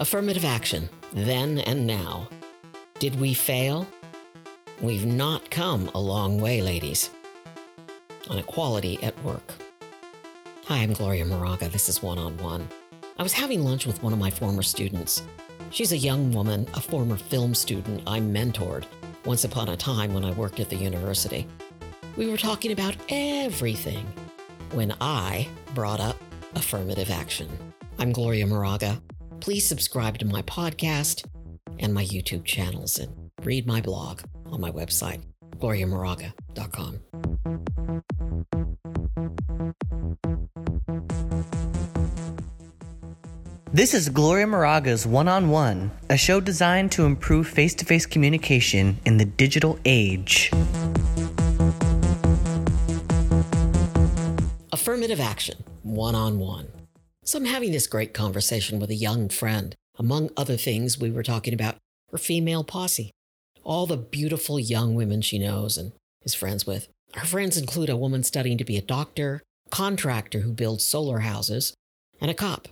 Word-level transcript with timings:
Affirmative 0.00 0.44
action, 0.44 0.88
then 1.12 1.58
and 1.58 1.84
now. 1.84 2.28
Did 3.00 3.18
we 3.18 3.34
fail? 3.34 3.84
We've 4.80 5.04
not 5.04 5.50
come 5.50 5.90
a 5.92 6.00
long 6.00 6.40
way, 6.40 6.62
ladies. 6.62 7.10
On 8.30 8.38
equality 8.38 9.02
at 9.02 9.20
work. 9.24 9.54
Hi, 10.66 10.76
I'm 10.76 10.92
Gloria 10.92 11.24
Moraga. 11.24 11.68
This 11.68 11.88
is 11.88 12.00
One 12.00 12.16
on 12.16 12.36
One. 12.36 12.68
I 13.18 13.24
was 13.24 13.32
having 13.32 13.64
lunch 13.64 13.88
with 13.88 14.00
one 14.00 14.12
of 14.12 14.20
my 14.20 14.30
former 14.30 14.62
students. 14.62 15.24
She's 15.70 15.90
a 15.90 15.98
young 15.98 16.32
woman, 16.32 16.68
a 16.74 16.80
former 16.80 17.16
film 17.16 17.52
student 17.52 18.04
I 18.06 18.20
mentored 18.20 18.84
once 19.24 19.42
upon 19.42 19.68
a 19.68 19.76
time 19.76 20.14
when 20.14 20.24
I 20.24 20.30
worked 20.30 20.60
at 20.60 20.70
the 20.70 20.76
university. 20.76 21.44
We 22.16 22.30
were 22.30 22.36
talking 22.36 22.70
about 22.70 22.94
everything 23.08 24.06
when 24.70 24.94
I 25.00 25.48
brought 25.74 25.98
up 25.98 26.16
affirmative 26.54 27.10
action. 27.10 27.48
I'm 27.98 28.12
Gloria 28.12 28.46
Moraga. 28.46 29.02
Please 29.40 29.66
subscribe 29.66 30.18
to 30.18 30.26
my 30.26 30.42
podcast 30.42 31.24
and 31.78 31.94
my 31.94 32.04
YouTube 32.04 32.44
channels 32.44 32.98
and 32.98 33.30
read 33.42 33.66
my 33.66 33.80
blog 33.80 34.20
on 34.46 34.60
my 34.60 34.70
website, 34.70 35.22
gloriamoraga.com. 35.58 37.00
This 43.72 43.94
is 43.94 44.08
Gloria 44.08 44.46
Moraga's 44.46 45.06
One 45.06 45.28
on 45.28 45.50
One, 45.50 45.92
a 46.10 46.16
show 46.16 46.40
designed 46.40 46.90
to 46.92 47.04
improve 47.04 47.46
face 47.46 47.74
to 47.76 47.84
face 47.84 48.06
communication 48.06 48.98
in 49.04 49.18
the 49.18 49.24
digital 49.24 49.78
age. 49.84 50.50
Affirmative 54.72 55.20
action, 55.20 55.62
one 55.82 56.14
on 56.14 56.38
one. 56.38 56.66
So 57.28 57.36
I'm 57.36 57.44
having 57.44 57.72
this 57.72 57.86
great 57.86 58.14
conversation 58.14 58.78
with 58.78 58.88
a 58.88 58.94
young 58.94 59.28
friend. 59.28 59.74
Among 59.98 60.30
other 60.34 60.56
things, 60.56 60.98
we 60.98 61.10
were 61.10 61.22
talking 61.22 61.52
about 61.52 61.76
her 62.10 62.16
female 62.16 62.64
posse, 62.64 63.10
all 63.62 63.84
the 63.84 63.98
beautiful 63.98 64.58
young 64.58 64.94
women 64.94 65.20
she 65.20 65.38
knows 65.38 65.76
and 65.76 65.92
is 66.22 66.34
friends 66.34 66.66
with. 66.66 66.88
Her 67.12 67.26
friends 67.26 67.58
include 67.58 67.90
a 67.90 67.98
woman 67.98 68.22
studying 68.22 68.56
to 68.56 68.64
be 68.64 68.78
a 68.78 68.80
doctor, 68.80 69.42
a 69.66 69.68
contractor 69.68 70.40
who 70.40 70.54
builds 70.54 70.86
solar 70.86 71.18
houses, 71.18 71.74
and 72.18 72.30
a 72.30 72.34
cop 72.34 72.66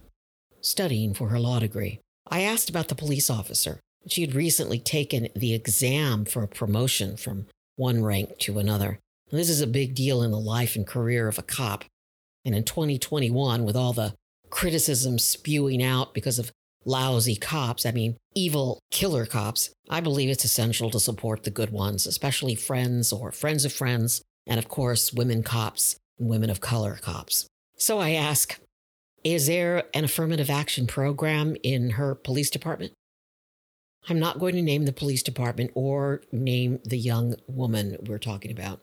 studying 0.62 1.12
for 1.12 1.28
her 1.28 1.38
law 1.38 1.58
degree. 1.58 2.00
I 2.26 2.40
asked 2.40 2.70
about 2.70 2.88
the 2.88 2.94
police 2.94 3.28
officer. 3.28 3.78
She 4.06 4.22
had 4.22 4.34
recently 4.34 4.78
taken 4.78 5.28
the 5.36 5.52
exam 5.52 6.24
for 6.24 6.42
a 6.42 6.48
promotion 6.48 7.18
from 7.18 7.44
one 7.74 8.02
rank 8.02 8.38
to 8.38 8.58
another. 8.58 9.00
This 9.30 9.50
is 9.50 9.60
a 9.60 9.66
big 9.66 9.94
deal 9.94 10.22
in 10.22 10.30
the 10.30 10.40
life 10.40 10.76
and 10.76 10.86
career 10.86 11.28
of 11.28 11.38
a 11.38 11.42
cop. 11.42 11.84
And 12.42 12.54
in 12.54 12.64
2021, 12.64 13.62
with 13.62 13.76
all 13.76 13.92
the 13.92 14.14
criticism 14.50 15.18
spewing 15.18 15.82
out 15.82 16.14
because 16.14 16.38
of 16.38 16.52
lousy 16.84 17.36
cops, 17.36 17.84
I 17.84 17.90
mean, 17.90 18.16
evil 18.34 18.78
killer 18.90 19.26
cops, 19.26 19.70
I 19.90 20.00
believe 20.00 20.28
it's 20.28 20.44
essential 20.44 20.90
to 20.90 21.00
support 21.00 21.42
the 21.42 21.50
good 21.50 21.70
ones, 21.70 22.06
especially 22.06 22.54
friends 22.54 23.12
or 23.12 23.32
friends 23.32 23.64
of 23.64 23.72
friends, 23.72 24.22
and 24.46 24.58
of 24.58 24.68
course, 24.68 25.12
women 25.12 25.42
cops 25.42 25.96
and 26.18 26.28
women 26.28 26.50
of 26.50 26.60
color 26.60 26.98
cops. 27.02 27.46
So 27.76 27.98
I 27.98 28.10
ask, 28.10 28.58
is 29.24 29.48
there 29.48 29.84
an 29.92 30.04
affirmative 30.04 30.48
action 30.48 30.86
program 30.86 31.56
in 31.62 31.90
her 31.90 32.14
police 32.14 32.50
department? 32.50 32.92
I'm 34.08 34.20
not 34.20 34.38
going 34.38 34.54
to 34.54 34.62
name 34.62 34.84
the 34.84 34.92
police 34.92 35.22
department 35.22 35.72
or 35.74 36.22
name 36.30 36.78
the 36.84 36.96
young 36.96 37.34
woman 37.48 37.96
we're 38.06 38.18
talking 38.18 38.52
about. 38.52 38.80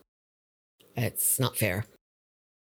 It's 0.97 1.39
not 1.39 1.55
fair. 1.55 1.85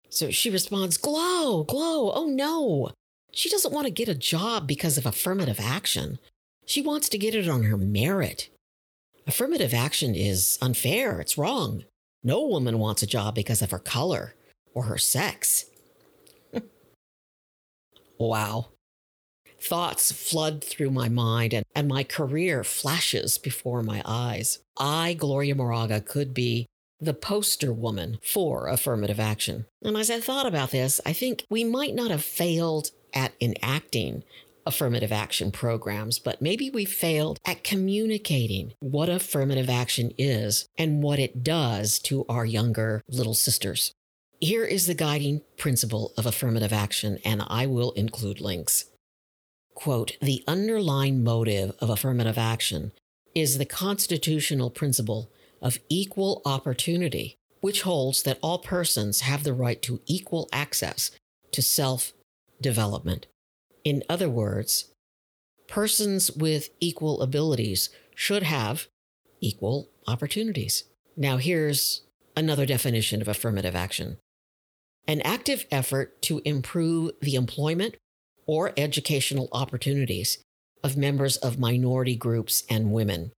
So 0.09 0.31
she 0.31 0.49
responds, 0.49 0.97
Glow, 0.97 1.63
Glow, 1.63 2.11
oh 2.11 2.25
no. 2.25 2.91
She 3.31 3.49
doesn't 3.49 3.73
want 3.73 3.85
to 3.85 3.91
get 3.91 4.09
a 4.09 4.15
job 4.15 4.67
because 4.67 4.97
of 4.97 5.05
affirmative 5.05 5.59
action. 5.59 6.19
She 6.65 6.81
wants 6.81 7.09
to 7.09 7.17
get 7.17 7.35
it 7.35 7.47
on 7.47 7.63
her 7.63 7.77
merit. 7.77 8.49
Affirmative 9.27 9.73
action 9.73 10.15
is 10.15 10.57
unfair. 10.61 11.19
It's 11.19 11.37
wrong. 11.37 11.83
No 12.23 12.43
woman 12.45 12.79
wants 12.79 13.03
a 13.03 13.07
job 13.07 13.35
because 13.35 13.61
of 13.61 13.71
her 13.71 13.79
color 13.79 14.33
or 14.73 14.83
her 14.83 14.97
sex. 14.97 15.65
wow. 18.17 18.69
Thoughts 19.61 20.11
flood 20.11 20.63
through 20.63 20.91
my 20.91 21.09
mind 21.09 21.53
and, 21.53 21.65
and 21.75 21.87
my 21.87 22.03
career 22.03 22.63
flashes 22.63 23.37
before 23.37 23.83
my 23.83 24.01
eyes. 24.05 24.59
I, 24.77 25.13
Gloria 25.13 25.53
Moraga, 25.53 26.01
could 26.01 26.33
be 26.33 26.65
the 27.01 27.13
poster 27.13 27.71
woman 27.71 28.19
for 28.21 28.67
affirmative 28.67 29.19
action. 29.19 29.65
And 29.81 29.95
as 29.95 30.09
I 30.09 30.19
thought 30.19 30.45
about 30.45 30.71
this, 30.71 30.99
I 31.05 31.13
think 31.13 31.45
we 31.49 31.63
might 31.63 31.95
not 31.95 32.11
have 32.11 32.23
failed 32.23 32.91
at 33.13 33.33
enacting 33.41 34.23
affirmative 34.65 35.11
action 35.11 35.51
programs, 35.51 36.19
but 36.19 36.41
maybe 36.41 36.69
we 36.69 36.85
failed 36.85 37.39
at 37.45 37.63
communicating 37.63 38.73
what 38.79 39.09
affirmative 39.09 39.69
action 39.69 40.11
is 40.17 40.67
and 40.77 41.01
what 41.01 41.19
it 41.19 41.43
does 41.43 41.99
to 41.99 42.25
our 42.29 42.45
younger 42.45 43.01
little 43.07 43.33
sisters. 43.33 43.93
Here 44.39 44.63
is 44.63 44.85
the 44.85 44.93
guiding 44.93 45.41
principle 45.57 46.13
of 46.17 46.25
affirmative 46.25 46.71
action, 46.71 47.19
and 47.25 47.43
I 47.47 47.65
will 47.65 47.91
include 47.91 48.39
links. 48.39 48.85
Quote 49.73 50.17
The 50.21 50.43
underlying 50.47 51.23
motive 51.23 51.73
of 51.79 51.89
affirmative 51.89 52.37
action 52.37 52.91
is 53.35 53.57
the 53.57 53.65
constitutional 53.65 54.69
principle 54.69 55.29
of 55.61 55.79
equal 55.89 56.41
opportunity, 56.45 57.35
which 57.61 57.81
holds 57.81 58.23
that 58.23 58.39
all 58.41 58.59
persons 58.59 59.21
have 59.21 59.43
the 59.43 59.53
right 59.53 59.81
to 59.81 60.01
equal 60.05 60.47
access 60.51 61.11
to 61.51 61.61
self 61.61 62.13
development. 62.61 63.27
In 63.83 64.03
other 64.09 64.29
words, 64.29 64.91
persons 65.67 66.31
with 66.31 66.69
equal 66.79 67.21
abilities 67.21 67.89
should 68.15 68.43
have 68.43 68.87
equal 69.41 69.89
opportunities. 70.07 70.83
Now, 71.15 71.37
here's 71.37 72.01
another 72.35 72.65
definition 72.65 73.21
of 73.21 73.27
affirmative 73.27 73.75
action 73.75 74.17
an 75.07 75.21
active 75.21 75.65
effort 75.71 76.21
to 76.21 76.39
improve 76.45 77.11
the 77.21 77.33
employment 77.33 77.95
or 78.45 78.73
educational 78.77 79.49
opportunities 79.51 80.37
of 80.83 80.97
members 80.97 81.37
of 81.37 81.57
minority 81.57 82.15
groups 82.15 82.63
and 82.69 82.91
women, 82.91 83.31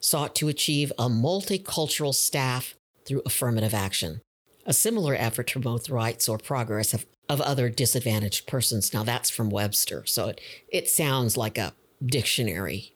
sought 0.00 0.34
to 0.36 0.48
achieve 0.48 0.92
a 0.98 1.08
multicultural 1.08 2.14
staff 2.14 2.74
through 3.06 3.22
affirmative 3.24 3.74
action. 3.74 4.20
A 4.66 4.72
similar 4.72 5.14
effort 5.14 5.46
to 5.48 5.60
the 5.60 5.88
rights 5.90 6.28
or 6.28 6.38
progress 6.38 6.92
of, 6.94 7.06
of 7.28 7.40
other 7.40 7.68
disadvantaged 7.68 8.46
persons. 8.46 8.92
Now, 8.92 9.02
that's 9.02 9.30
from 9.30 9.50
Webster, 9.50 10.04
so 10.06 10.28
it, 10.28 10.40
it 10.68 10.88
sounds 10.88 11.36
like 11.36 11.58
a 11.58 11.74
dictionary 12.04 12.94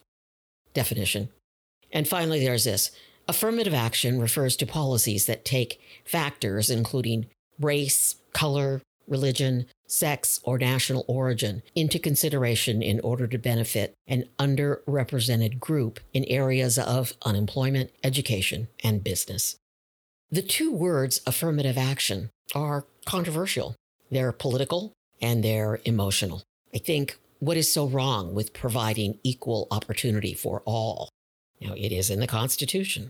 definition. 0.73 1.29
And 1.93 2.09
finally, 2.09 2.41
there's 2.41 2.65
this 2.65 2.91
affirmative 3.29 3.75
action 3.75 4.21
refers 4.21 4.57
to 4.57 4.67
policies 4.67 5.27
that 5.27 5.45
take 5.45 5.81
factors 6.05 6.69
including 6.69 7.27
race, 7.59 8.17
color, 8.33 8.83
religion, 9.07 9.67
sex, 9.87 10.41
or 10.45 10.59
national 10.59 11.05
origin 11.09 11.63
into 11.75 11.99
consideration 11.99 12.83
in 12.83 13.01
order 13.01 13.27
to 13.27 13.39
benefit 13.39 13.95
an 14.07 14.25
underrepresented 14.39 15.59
group 15.59 16.01
in 16.13 16.25
areas 16.25 16.79
of 16.79 17.15
unemployment, 17.25 17.91
education, 18.03 18.69
and 18.83 19.05
business. 19.05 19.57
The 20.31 20.43
two 20.43 20.73
words 20.73 21.21
affirmative 21.27 21.79
action 21.79 22.31
are 22.55 22.87
controversial. 23.05 23.77
They're 24.11 24.33
political 24.33 24.93
and 25.21 25.45
they're 25.45 25.81
emotional. 25.85 26.43
I 26.75 26.79
think 26.79 27.19
what 27.39 27.57
is 27.57 27.73
so 27.73 27.87
wrong 27.87 28.35
with 28.35 28.53
providing 28.53 29.19
equal 29.23 29.69
opportunity 29.71 30.35
for 30.35 30.63
all? 30.65 31.09
Now, 31.61 31.75
it 31.75 31.93
is 31.93 32.11
in 32.11 32.21
the 32.21 32.27
Constitution. 32.27 33.09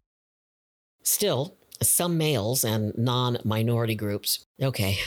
Still, 1.02 1.56
some 1.82 2.18
males 2.18 2.64
and 2.64 2.96
non 2.96 3.38
minority 3.44 3.94
groups, 3.94 4.44
okay, 4.60 4.98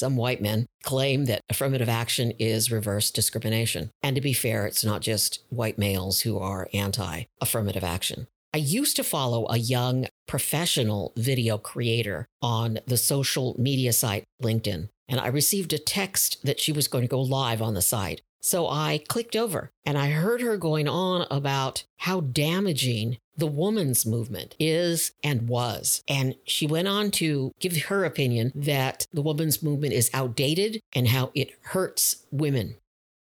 some 0.00 0.16
white 0.16 0.40
men 0.40 0.66
claim 0.82 1.26
that 1.26 1.42
affirmative 1.50 1.88
action 1.88 2.32
is 2.38 2.72
reverse 2.72 3.10
discrimination. 3.10 3.90
And 4.02 4.16
to 4.16 4.22
be 4.22 4.32
fair, 4.32 4.66
it's 4.66 4.84
not 4.84 5.02
just 5.02 5.44
white 5.50 5.78
males 5.78 6.22
who 6.22 6.38
are 6.38 6.68
anti 6.72 7.24
affirmative 7.40 7.84
action. 7.84 8.26
I 8.52 8.58
used 8.58 8.96
to 8.96 9.04
follow 9.04 9.46
a 9.48 9.58
young 9.58 10.06
professional 10.26 11.12
video 11.16 11.56
creator 11.58 12.26
on 12.42 12.80
the 12.86 12.96
social 12.96 13.54
media 13.58 13.92
site 13.92 14.24
LinkedIn, 14.42 14.88
and 15.08 15.20
I 15.20 15.28
received 15.28 15.72
a 15.72 15.78
text 15.78 16.44
that 16.44 16.58
she 16.58 16.72
was 16.72 16.88
going 16.88 17.02
to 17.02 17.08
go 17.08 17.20
live 17.20 17.62
on 17.62 17.74
the 17.74 17.82
site. 17.82 18.22
So 18.40 18.68
I 18.68 19.02
clicked 19.06 19.36
over 19.36 19.70
and 19.84 19.98
I 19.98 20.10
heard 20.10 20.40
her 20.40 20.56
going 20.56 20.88
on 20.88 21.26
about 21.30 21.84
how 21.98 22.20
damaging 22.20 23.18
the 23.36 23.46
woman's 23.46 24.06
movement 24.06 24.56
is 24.58 25.12
and 25.22 25.48
was. 25.48 26.02
And 26.08 26.36
she 26.44 26.66
went 26.66 26.88
on 26.88 27.10
to 27.12 27.52
give 27.60 27.76
her 27.84 28.04
opinion 28.04 28.52
that 28.54 29.06
the 29.12 29.22
woman's 29.22 29.62
movement 29.62 29.92
is 29.92 30.10
outdated 30.14 30.80
and 30.94 31.08
how 31.08 31.30
it 31.34 31.52
hurts 31.62 32.24
women. 32.30 32.76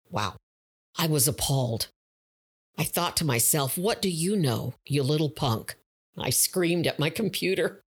Wow. 0.10 0.36
I 0.98 1.08
was 1.08 1.28
appalled. 1.28 1.88
I 2.78 2.84
thought 2.84 3.16
to 3.18 3.26
myself, 3.26 3.78
what 3.78 4.02
do 4.02 4.10
you 4.10 4.36
know, 4.36 4.74
you 4.86 5.04
little 5.04 5.30
punk? 5.30 5.76
I 6.18 6.30
screamed 6.30 6.88
at 6.88 7.00
my 7.00 7.10
computer. 7.10 7.82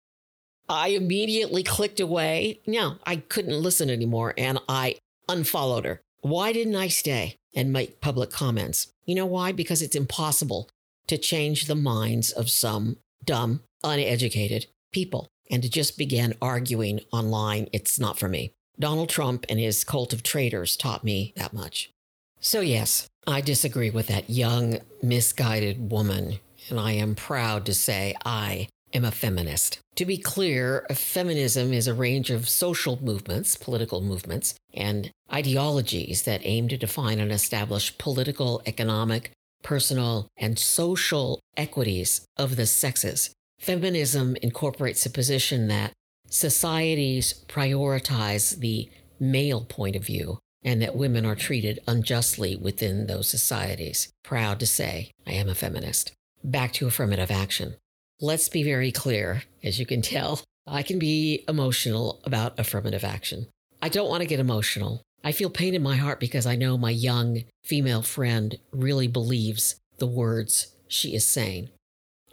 I 0.67 0.89
immediately 0.89 1.63
clicked 1.63 1.99
away. 1.99 2.59
No, 2.65 2.95
I 3.05 3.17
couldn't 3.17 3.61
listen 3.61 3.89
anymore 3.89 4.33
and 4.37 4.59
I 4.67 4.95
unfollowed 5.29 5.85
her. 5.85 6.01
Why 6.25 6.53
didn't 6.53 6.75
I 6.75 6.87
stay? 6.87 7.37
and 7.55 7.71
make 7.71 8.01
public 8.01 8.29
comments. 8.29 8.87
You 9.05 9.15
know 9.15 9.25
why? 9.25 9.51
Because 9.51 9.81
it's 9.81 9.95
impossible 9.95 10.69
to 11.07 11.17
change 11.17 11.65
the 11.65 11.75
minds 11.75 12.31
of 12.31 12.49
some 12.49 12.97
dumb, 13.23 13.61
uneducated 13.83 14.67
people. 14.91 15.27
And 15.49 15.63
to 15.63 15.69
just 15.69 15.97
begin 15.97 16.35
arguing 16.41 17.01
online, 17.11 17.67
it's 17.71 17.99
not 17.99 18.19
for 18.19 18.27
me. 18.27 18.51
Donald 18.77 19.09
Trump 19.09 19.45
and 19.47 19.59
his 19.59 19.83
cult 19.83 20.11
of 20.11 20.23
traitors 20.23 20.75
taught 20.75 21.03
me 21.03 21.33
that 21.37 21.53
much. 21.53 21.91
So, 22.39 22.59
yes, 22.59 23.07
I 23.25 23.41
disagree 23.41 23.89
with 23.89 24.07
that 24.07 24.29
young, 24.29 24.79
misguided 25.01 25.91
woman, 25.91 26.39
and 26.69 26.79
I 26.79 26.93
am 26.93 27.15
proud 27.15 27.65
to 27.67 27.73
say 27.73 28.15
I 28.25 28.67
am 28.95 29.05
a 29.05 29.11
feminist. 29.11 29.79
To 29.95 30.05
be 30.05 30.17
clear, 30.17 30.85
feminism 30.93 31.73
is 31.73 31.87
a 31.87 31.93
range 31.93 32.29
of 32.29 32.49
social 32.49 32.97
movements, 33.03 33.55
political 33.55 34.01
movements, 34.01 34.55
and 34.73 35.11
ideologies 35.31 36.23
that 36.23 36.41
aim 36.43 36.67
to 36.69 36.77
define 36.77 37.19
and 37.19 37.31
establish 37.31 37.97
political, 37.97 38.61
economic, 38.65 39.31
personal, 39.63 40.27
and 40.37 40.57
social 40.57 41.39
equities 41.57 42.25
of 42.37 42.55
the 42.55 42.65
sexes. 42.65 43.31
Feminism 43.59 44.35
incorporates 44.41 45.05
a 45.05 45.09
position 45.09 45.67
that 45.67 45.91
societies 46.29 47.45
prioritize 47.47 48.59
the 48.59 48.89
male 49.19 49.61
point 49.61 49.95
of 49.95 50.05
view 50.05 50.39
and 50.63 50.81
that 50.81 50.95
women 50.95 51.25
are 51.25 51.35
treated 51.35 51.79
unjustly 51.87 52.55
within 52.55 53.07
those 53.07 53.29
societies. 53.29 54.09
Proud 54.23 54.59
to 54.59 54.65
say 54.65 55.11
I 55.25 55.33
am 55.33 55.47
a 55.47 55.55
feminist. 55.55 56.11
Back 56.43 56.73
to 56.73 56.87
affirmative 56.87 57.31
action. 57.31 57.75
Let's 58.21 58.47
be 58.47 58.63
very 58.63 58.91
clear. 58.91 59.43
As 59.63 59.77
you 59.77 59.85
can 59.85 60.01
tell, 60.01 60.41
I 60.65 60.83
can 60.83 60.99
be 60.99 61.43
emotional 61.47 62.21
about 62.23 62.57
affirmative 62.57 63.03
action. 63.03 63.47
I 63.81 63.89
don't 63.89 64.09
want 64.09 64.21
to 64.21 64.27
get 64.27 64.39
emotional. 64.39 65.01
I 65.23 65.31
feel 65.31 65.49
pain 65.49 65.75
in 65.75 65.83
my 65.83 65.97
heart 65.97 66.19
because 66.19 66.45
I 66.45 66.55
know 66.55 66.77
my 66.77 66.91
young 66.91 67.43
female 67.63 68.01
friend 68.01 68.57
really 68.71 69.07
believes 69.07 69.75
the 69.97 70.07
words 70.07 70.75
she 70.87 71.13
is 71.13 71.27
saying. 71.27 71.69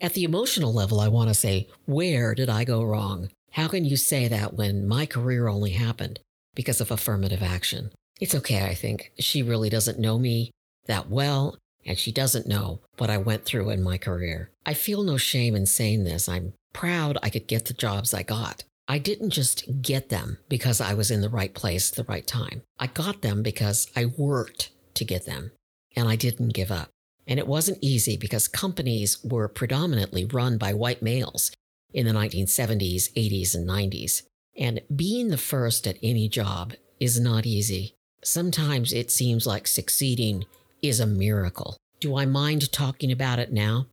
At 0.00 0.14
the 0.14 0.25
emotional 0.25 0.73
level, 0.73 1.00
I 1.00 1.08
want 1.08 1.29
to 1.29 1.34
say, 1.34 1.69
where 1.87 2.35
did 2.35 2.49
I 2.49 2.64
go 2.64 2.82
wrong? 2.82 3.31
How 3.52 3.69
can 3.69 3.85
you 3.85 3.96
say 3.96 4.28
that 4.28 4.55
when 4.55 4.87
my 4.87 5.05
career 5.05 5.49
only 5.49 5.73
happened 5.73 6.20
because 6.55 6.81
of 6.81 6.90
affirmative 6.90 7.43
action? 7.43 7.90
It's 8.20 8.35
okay, 8.35 8.67
I 8.67 8.75
think. 8.75 9.12
She 9.19 9.43
really 9.43 9.69
doesn't 9.69 9.99
know 9.99 10.19
me 10.19 10.52
that 10.87 11.11
well, 11.11 11.56
and 11.84 11.99
she 11.99 12.12
doesn't 12.12 12.46
know 12.46 12.81
what 12.99 13.11
I 13.11 13.19
went 13.19 13.44
through 13.44 13.70
in 13.70 13.82
my 13.82 13.99
career. 13.99 14.50
I 14.64 14.75
feel 14.75 15.02
no 15.02 15.17
shame 15.17 15.55
in 15.55 15.67
saying 15.67 16.05
this. 16.05 16.29
I'm 16.29 16.55
proud 16.73 17.19
I 17.23 17.31
could 17.31 17.46
get 17.46 17.67
the 17.67 17.75
jobs 17.75 18.14
I 18.14 18.23
got. 18.23 18.64
I 18.88 18.99
didn't 18.99 19.31
just 19.31 19.82
get 19.82 20.08
them 20.08 20.38
because 20.49 20.81
I 20.81 20.94
was 20.94 21.11
in 21.11 21.20
the 21.20 21.29
right 21.29 21.55
place 21.55 21.90
at 21.90 21.96
the 21.96 22.11
right 22.11 22.26
time. 22.26 22.62
I 22.79 22.88
got 22.88 23.23
them 23.23 23.43
because 23.43 23.88
I 23.96 24.06
worked 24.06 24.70
to 24.94 25.05
get 25.05 25.25
them 25.25 25.52
and 25.96 26.08
I 26.08 26.17
didn't 26.17 26.50
give 26.50 26.70
up. 26.70 26.88
And 27.26 27.38
it 27.38 27.46
wasn't 27.46 27.79
easy 27.81 28.17
because 28.17 28.49
companies 28.49 29.23
were 29.25 29.49
predominantly 29.49 30.25
run 30.25 30.58
by 30.58 30.75
white 30.75 31.02
males 31.02 31.52
in 31.94 32.06
the 32.06 32.12
1970s, 32.12 33.12
80s, 33.12 33.55
and 33.55 33.69
90s. 33.69 34.23
And 34.58 34.81
being 34.94 35.28
the 35.28 35.38
first 35.38 35.87
at 35.87 35.99
any 36.02 36.28
job 36.28 36.75
is 36.99 37.20
not 37.20 37.46
easy. 37.46 37.94
Sometimes 38.25 38.93
it 38.93 39.11
seems 39.11 39.46
like 39.46 39.67
succeeding 39.67 40.44
is 40.82 41.00
a 41.00 41.06
miracle. 41.06 41.76
Do 42.00 42.17
I 42.17 42.26
mind 42.26 42.73
talking 42.73 43.12
about 43.12 43.38
it 43.38 43.52
now? 43.52 43.87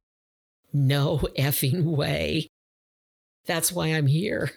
No 0.74 1.18
effing 1.38 1.84
way. 1.84 2.48
That's 3.46 3.72
why 3.72 3.88
I'm 3.88 4.08
here. 4.08 4.52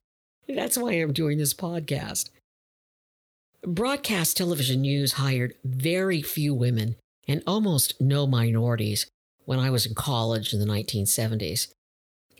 That's 0.48 0.76
why 0.76 0.92
I'm 0.92 1.12
doing 1.12 1.38
this 1.38 1.54
podcast. 1.54 2.30
Broadcast 3.64 4.36
television 4.36 4.80
news 4.80 5.12
hired 5.12 5.54
very 5.64 6.20
few 6.20 6.52
women 6.52 6.96
and 7.28 7.42
almost 7.46 8.00
no 8.00 8.26
minorities 8.26 9.06
when 9.44 9.58
I 9.58 9.70
was 9.70 9.86
in 9.86 9.94
college 9.94 10.52
in 10.52 10.58
the 10.58 10.66
1970s. 10.66 11.68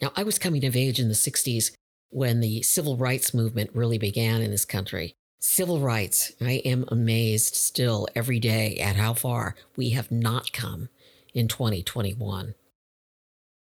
Now, 0.00 0.12
I 0.16 0.24
was 0.24 0.38
coming 0.38 0.64
of 0.64 0.74
age 0.74 0.98
in 0.98 1.08
the 1.08 1.14
60s 1.14 1.72
when 2.10 2.40
the 2.40 2.62
civil 2.62 2.96
rights 2.96 3.32
movement 3.32 3.70
really 3.72 3.98
began 3.98 4.42
in 4.42 4.50
this 4.50 4.64
country. 4.64 5.14
Civil 5.44 5.80
rights, 5.80 6.30
I 6.40 6.62
am 6.64 6.84
amazed 6.86 7.56
still 7.56 8.06
every 8.14 8.38
day 8.38 8.76
at 8.78 8.94
how 8.94 9.12
far 9.12 9.56
we 9.74 9.90
have 9.90 10.08
not 10.12 10.52
come 10.52 10.88
in 11.34 11.48
2021. 11.48 12.54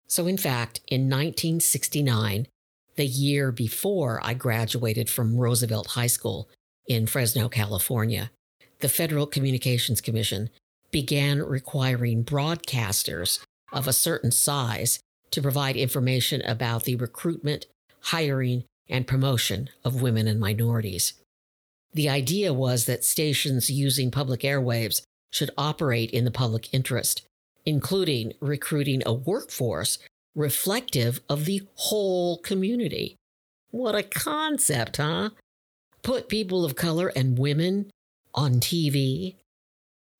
So, 0.05 0.27
in 0.27 0.35
fact, 0.35 0.81
in 0.87 1.03
1969, 1.03 2.47
the 2.97 3.05
year 3.05 3.53
before 3.53 4.19
I 4.21 4.33
graduated 4.33 5.09
from 5.09 5.37
Roosevelt 5.37 5.87
High 5.91 6.07
School 6.07 6.49
in 6.89 7.07
Fresno, 7.07 7.47
California, 7.47 8.31
the 8.79 8.89
Federal 8.89 9.25
Communications 9.25 10.01
Commission 10.01 10.49
began 10.91 11.41
requiring 11.41 12.25
broadcasters 12.25 13.39
of 13.71 13.87
a 13.87 13.93
certain 13.93 14.31
size 14.31 14.99
to 15.31 15.41
provide 15.41 15.77
information 15.77 16.41
about 16.41 16.83
the 16.83 16.97
recruitment, 16.97 17.65
hiring, 18.01 18.65
and 18.89 19.07
promotion 19.07 19.69
of 19.85 20.01
women 20.01 20.27
and 20.27 20.37
minorities. 20.37 21.13
The 21.93 22.09
idea 22.09 22.53
was 22.53 22.85
that 22.85 23.03
stations 23.03 23.69
using 23.69 24.11
public 24.11 24.41
airwaves 24.41 25.01
should 25.31 25.51
operate 25.57 26.11
in 26.11 26.25
the 26.25 26.31
public 26.31 26.73
interest, 26.73 27.23
including 27.65 28.33
recruiting 28.39 29.01
a 29.05 29.13
workforce 29.13 29.99
reflective 30.35 31.19
of 31.27 31.45
the 31.45 31.63
whole 31.75 32.37
community. 32.37 33.15
What 33.71 33.95
a 33.95 34.03
concept, 34.03 34.97
huh? 34.97 35.31
Put 36.01 36.29
people 36.29 36.65
of 36.65 36.75
color 36.75 37.09
and 37.15 37.37
women 37.37 37.91
on 38.33 38.55
TV 38.55 39.35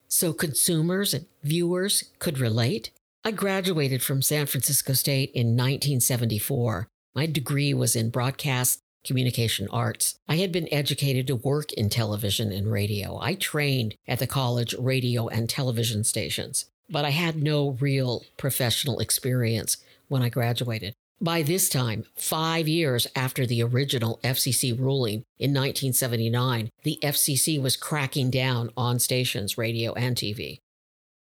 so 0.08 0.34
consumers 0.34 1.14
and 1.14 1.24
viewers 1.42 2.04
could 2.18 2.38
relate. 2.38 2.90
I 3.24 3.30
graduated 3.30 4.02
from 4.02 4.20
San 4.20 4.44
Francisco 4.46 4.92
State 4.92 5.30
in 5.32 5.48
1974. 5.48 6.86
My 7.14 7.26
degree 7.26 7.72
was 7.72 7.96
in 7.96 8.10
broadcast 8.10 8.78
communication 9.04 9.68
arts. 9.70 10.18
I 10.28 10.36
had 10.36 10.52
been 10.52 10.72
educated 10.72 11.26
to 11.26 11.36
work 11.36 11.72
in 11.72 11.88
television 11.88 12.52
and 12.52 12.70
radio. 12.70 13.18
I 13.20 13.34
trained 13.34 13.94
at 14.06 14.18
the 14.18 14.26
college 14.26 14.74
radio 14.78 15.28
and 15.28 15.48
television 15.48 16.04
stations, 16.04 16.66
but 16.88 17.04
I 17.04 17.10
had 17.10 17.42
no 17.42 17.76
real 17.80 18.24
professional 18.36 18.98
experience 19.00 19.78
when 20.08 20.22
I 20.22 20.28
graduated. 20.28 20.94
By 21.20 21.42
this 21.42 21.68
time, 21.68 22.04
five 22.16 22.66
years 22.66 23.06
after 23.14 23.46
the 23.46 23.62
original 23.62 24.18
FCC 24.24 24.76
ruling 24.76 25.22
in 25.38 25.50
1979, 25.50 26.68
the 26.82 26.98
FCC 27.00 27.62
was 27.62 27.76
cracking 27.76 28.28
down 28.28 28.70
on 28.76 28.98
stations, 28.98 29.56
radio, 29.56 29.92
and 29.92 30.16
TV. 30.16 30.58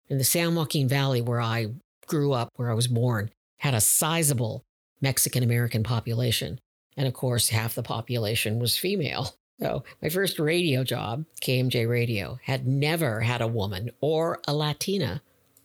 In 0.10 0.18
the 0.18 0.26
San 0.26 0.54
Joaquin 0.54 0.90
Valley, 0.90 1.22
where 1.22 1.40
I 1.40 1.68
grew 2.08 2.34
up, 2.34 2.50
where 2.58 2.70
I 2.70 2.74
was 2.74 2.90
born, 2.90 3.32
had 3.60 3.74
a 3.74 3.80
sizable 3.80 4.64
Mexican 5.02 5.44
American 5.44 5.82
population. 5.82 6.60
And 6.98 7.08
of 7.08 7.14
course, 7.14 7.50
half 7.50 7.76
the 7.76 7.84
population 7.84 8.60
was 8.60 8.78
female. 8.78 9.36
So 9.60 9.84
my 10.02 10.10
first 10.10 10.38
radio 10.38 10.84
job, 10.84 11.26
KMJ 11.42 11.90
Radio, 11.90 12.40
had 12.44 12.68
never 12.68 13.22
had 13.22 13.42
a 13.42 13.48
woman 13.48 13.92
or 14.02 14.42
a 14.48 14.54
Latina 14.54 15.22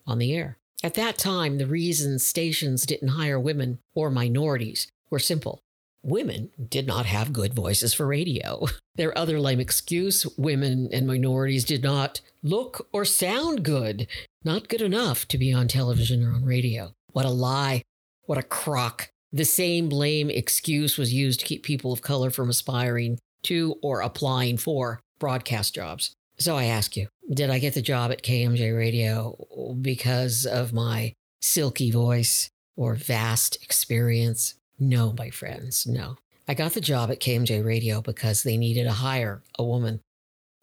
on 0.06 0.18
the 0.18 0.32
air. 0.34 0.58
At 0.82 0.94
that 0.94 1.18
time, 1.18 1.58
the 1.58 1.66
reasons 1.66 2.26
stations 2.26 2.87
didn't 2.87 3.08
hire 3.08 3.38
women 3.38 3.80
or 3.94 4.10
minorities 4.10 4.87
were 5.10 5.18
simple. 5.18 5.60
Women 6.02 6.50
did 6.68 6.87
not 6.87 7.04
have 7.04 7.32
good 7.32 7.52
voices 7.52 7.92
for 7.92 8.06
radio. 8.06 8.66
Their 8.94 9.16
other 9.16 9.38
lame 9.38 9.60
excuse 9.60 10.26
women 10.38 10.88
and 10.92 11.06
minorities 11.06 11.64
did 11.64 11.82
not 11.82 12.20
look 12.42 12.88
or 12.92 13.04
sound 13.04 13.62
good, 13.62 14.06
not 14.42 14.68
good 14.68 14.80
enough 14.80 15.28
to 15.28 15.38
be 15.38 15.52
on 15.52 15.68
television 15.68 16.25
or 16.25 16.32
on 16.32 16.44
radio. 16.44 16.94
What 17.12 17.26
a 17.26 17.30
lie. 17.30 17.82
What 18.25 18.38
a 18.38 18.42
crock. 18.42 19.10
The 19.32 19.44
same 19.44 19.88
lame 19.88 20.30
excuse 20.30 20.99
was 20.99 21.14
used 21.14 21.40
to 21.40 21.46
keep 21.46 21.62
people 21.62 21.92
of 21.92 22.02
color 22.02 22.30
from 22.30 22.50
aspiring 22.50 23.18
to 23.44 23.76
or 23.82 24.00
applying 24.00 24.56
for 24.56 25.00
broadcast 25.18 25.75
jobs. 25.75 26.14
So 26.38 26.56
I 26.56 26.64
ask 26.64 26.96
you, 26.96 27.08
did 27.32 27.50
I 27.50 27.58
get 27.58 27.75
the 27.75 27.82
job 27.82 28.10
at 28.10 28.22
KMJ 28.22 28.76
Radio 28.76 29.37
because 29.80 30.46
of 30.46 30.72
my 30.72 31.12
silky 31.40 31.90
voice 31.90 32.50
or 32.76 32.94
vast 32.94 33.62
experience? 33.62 34.54
No, 34.78 35.14
my 35.16 35.30
friends, 35.30 35.87
no. 35.87 36.16
I 36.49 36.54
got 36.54 36.72
the 36.72 36.80
job 36.80 37.10
at 37.10 37.20
KMJ 37.20 37.64
Radio 37.64 38.00
because 38.00 38.42
they 38.42 38.56
needed 38.56 38.84
to 38.84 38.92
hire 38.92 39.42
a 39.58 39.64
woman. 39.64 40.00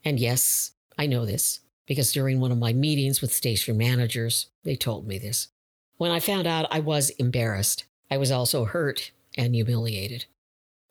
And 0.03 0.19
yes, 0.19 0.71
I 0.97 1.05
know 1.05 1.25
this 1.25 1.61
because 1.85 2.11
during 2.11 2.39
one 2.39 2.51
of 2.51 2.57
my 2.57 2.73
meetings 2.73 3.21
with 3.21 3.31
station 3.31 3.77
managers, 3.77 4.47
they 4.63 4.75
told 4.75 5.07
me 5.07 5.17
this. 5.17 5.47
When 5.97 6.11
I 6.11 6.19
found 6.19 6.47
out, 6.47 6.67
I 6.71 6.79
was 6.79 7.11
embarrassed. 7.11 7.85
I 8.09 8.17
was 8.17 8.31
also 8.31 8.65
hurt 8.65 9.11
and 9.37 9.53
humiliated. 9.53 10.25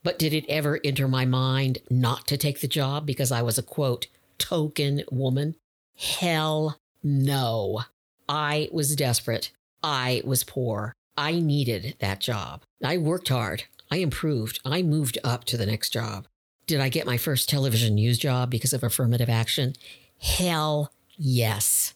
But 0.02 0.18
did 0.18 0.32
it 0.32 0.44
ever 0.48 0.80
enter 0.84 1.08
my 1.08 1.24
mind 1.24 1.78
not 1.90 2.26
to 2.28 2.36
take 2.36 2.60
the 2.60 2.68
job 2.68 3.06
because 3.06 3.32
I 3.32 3.42
was 3.42 3.58
a 3.58 3.62
quote, 3.62 4.06
token 4.38 5.02
woman? 5.10 5.56
Hell 5.96 6.78
no. 7.02 7.82
I 8.28 8.68
was 8.72 8.94
desperate. 8.96 9.50
I 9.82 10.22
was 10.24 10.44
poor. 10.44 10.94
I 11.16 11.40
needed 11.40 11.96
that 12.00 12.20
job. 12.20 12.62
I 12.84 12.98
worked 12.98 13.28
hard. 13.28 13.64
I 13.90 13.96
improved. 13.96 14.60
I 14.64 14.82
moved 14.82 15.18
up 15.24 15.44
to 15.44 15.56
the 15.56 15.66
next 15.66 15.90
job. 15.90 16.26
Did 16.66 16.80
I 16.80 16.88
get 16.88 17.06
my 17.06 17.16
first 17.16 17.48
television 17.48 17.94
news 17.94 18.18
job 18.18 18.50
because 18.50 18.72
of 18.72 18.82
affirmative 18.82 19.28
action? 19.28 19.74
Hell 20.20 20.92
yes. 21.16 21.94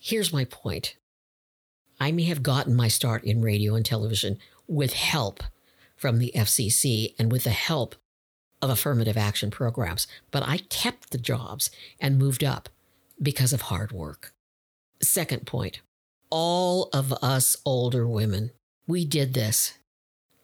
Here's 0.00 0.32
my 0.32 0.44
point 0.44 0.96
I 2.02 2.10
may 2.10 2.24
have 2.24 2.42
gotten 2.42 2.74
my 2.74 2.88
start 2.88 3.22
in 3.22 3.42
radio 3.42 3.76
and 3.76 3.86
television 3.86 4.38
with 4.66 4.92
help 4.92 5.44
from 5.94 6.18
the 6.18 6.32
FCC 6.34 7.14
and 7.16 7.30
with 7.30 7.44
the 7.44 7.50
help 7.50 7.94
of 8.60 8.70
affirmative 8.70 9.16
action 9.16 9.52
programs, 9.52 10.08
but 10.32 10.42
I 10.42 10.58
kept 10.68 11.10
the 11.10 11.18
jobs 11.18 11.70
and 12.00 12.18
moved 12.18 12.42
up 12.42 12.68
because 13.22 13.52
of 13.52 13.62
hard 13.62 13.92
work. 13.92 14.34
Second 15.00 15.46
point 15.46 15.80
all 16.28 16.88
of 16.92 17.12
us 17.22 17.56
older 17.64 18.08
women, 18.08 18.50
we 18.88 19.04
did 19.04 19.34
this, 19.34 19.74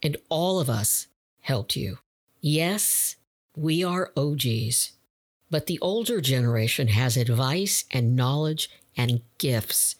and 0.00 0.16
all 0.28 0.60
of 0.60 0.70
us 0.70 1.08
helped 1.40 1.74
you. 1.74 1.98
Yes, 2.40 3.16
we 3.56 3.82
are 3.82 4.12
OGs, 4.16 4.92
but 5.50 5.66
the 5.66 5.80
older 5.80 6.20
generation 6.20 6.86
has 6.86 7.16
advice 7.16 7.84
and 7.90 8.14
knowledge 8.14 8.70
and 8.96 9.22
gifts 9.38 9.96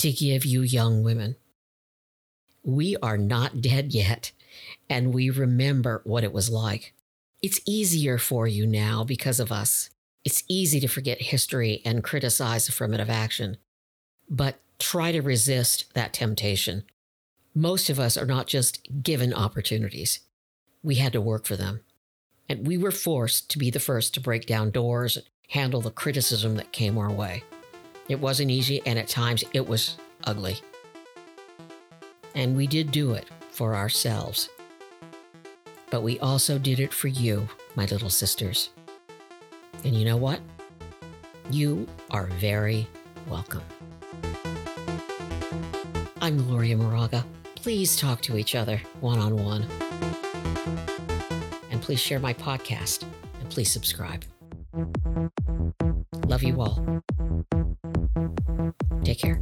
to 0.00 0.10
give 0.10 0.46
you 0.46 0.62
young 0.62 1.02
women. 1.02 1.36
We 2.62 2.96
are 3.02 3.18
not 3.18 3.60
dead 3.60 3.92
yet, 3.92 4.32
and 4.88 5.12
we 5.12 5.28
remember 5.28 6.00
what 6.04 6.24
it 6.24 6.32
was 6.32 6.48
like. 6.48 6.94
It's 7.42 7.60
easier 7.66 8.16
for 8.16 8.46
you 8.46 8.66
now 8.66 9.04
because 9.04 9.40
of 9.40 9.52
us. 9.52 9.90
It's 10.24 10.42
easy 10.48 10.80
to 10.80 10.88
forget 10.88 11.20
history 11.20 11.82
and 11.84 12.02
criticize 12.02 12.66
affirmative 12.66 13.10
action, 13.10 13.58
but 14.26 14.58
try 14.78 15.12
to 15.12 15.20
resist 15.20 15.92
that 15.92 16.14
temptation. 16.14 16.84
Most 17.54 17.90
of 17.90 18.00
us 18.00 18.16
are 18.16 18.24
not 18.24 18.46
just 18.46 19.02
given 19.02 19.34
opportunities, 19.34 20.20
we 20.82 20.94
had 20.94 21.12
to 21.12 21.20
work 21.20 21.44
for 21.44 21.56
them. 21.56 21.80
And 22.48 22.66
we 22.66 22.78
were 22.78 22.90
forced 22.90 23.50
to 23.50 23.58
be 23.58 23.70
the 23.70 23.78
first 23.78 24.14
to 24.14 24.20
break 24.20 24.46
down 24.46 24.70
doors 24.70 25.18
and 25.18 25.26
handle 25.48 25.82
the 25.82 25.90
criticism 25.90 26.56
that 26.56 26.72
came 26.72 26.96
our 26.96 27.12
way. 27.12 27.42
It 28.10 28.18
wasn't 28.18 28.50
easy, 28.50 28.82
and 28.86 28.98
at 28.98 29.06
times 29.06 29.44
it 29.52 29.68
was 29.68 29.96
ugly. 30.24 30.58
And 32.34 32.56
we 32.56 32.66
did 32.66 32.90
do 32.90 33.12
it 33.12 33.28
for 33.52 33.76
ourselves. 33.76 34.48
But 35.92 36.02
we 36.02 36.18
also 36.18 36.58
did 36.58 36.80
it 36.80 36.92
for 36.92 37.06
you, 37.06 37.48
my 37.76 37.84
little 37.84 38.10
sisters. 38.10 38.70
And 39.84 39.94
you 39.94 40.04
know 40.04 40.16
what? 40.16 40.40
You 41.52 41.86
are 42.10 42.26
very 42.26 42.88
welcome. 43.28 43.62
I'm 46.20 46.44
Gloria 46.48 46.76
Moraga. 46.76 47.24
Please 47.54 47.96
talk 47.96 48.22
to 48.22 48.36
each 48.36 48.56
other 48.56 48.78
one 49.00 49.20
on 49.20 49.36
one 49.36 49.64
And 51.70 51.80
please 51.80 52.00
share 52.00 52.18
my 52.18 52.34
podcast 52.34 53.04
and 53.40 53.48
please 53.50 53.70
subscribe. 53.70 54.24
Love 56.26 56.42
you 56.42 56.60
all. 56.60 57.02
Take 59.04 59.18
care. 59.18 59.40